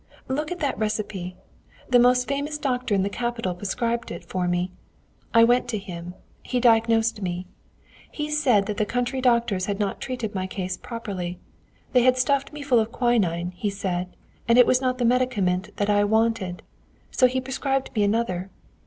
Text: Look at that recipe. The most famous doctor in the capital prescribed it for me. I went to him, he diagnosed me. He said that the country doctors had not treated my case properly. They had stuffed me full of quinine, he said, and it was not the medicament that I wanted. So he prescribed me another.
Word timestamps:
Look 0.27 0.51
at 0.51 0.57
that 0.61 0.79
recipe. 0.79 1.35
The 1.89 1.99
most 1.99 2.27
famous 2.27 2.57
doctor 2.57 2.95
in 2.95 3.03
the 3.03 3.07
capital 3.09 3.53
prescribed 3.53 4.09
it 4.09 4.25
for 4.25 4.47
me. 4.47 4.71
I 5.31 5.43
went 5.43 5.67
to 5.67 5.77
him, 5.77 6.15
he 6.41 6.59
diagnosed 6.59 7.21
me. 7.21 7.45
He 8.11 8.31
said 8.31 8.65
that 8.65 8.77
the 8.77 8.85
country 8.87 9.21
doctors 9.21 9.67
had 9.67 9.79
not 9.79 10.01
treated 10.01 10.33
my 10.33 10.47
case 10.47 10.75
properly. 10.75 11.37
They 11.93 12.01
had 12.01 12.17
stuffed 12.17 12.51
me 12.51 12.63
full 12.63 12.79
of 12.79 12.91
quinine, 12.91 13.51
he 13.51 13.69
said, 13.69 14.15
and 14.47 14.57
it 14.57 14.65
was 14.65 14.81
not 14.81 14.97
the 14.97 15.05
medicament 15.05 15.69
that 15.75 15.91
I 15.91 16.03
wanted. 16.03 16.63
So 17.11 17.27
he 17.27 17.39
prescribed 17.39 17.91
me 17.95 18.01
another. 18.03 18.49